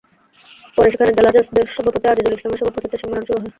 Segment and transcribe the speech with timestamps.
[0.77, 3.49] পরে সেখানে জেলা জাসদের সভাপতি আজিজুল ইসলামের সভাপতিত্বে সম্মেলন শুরু হয়।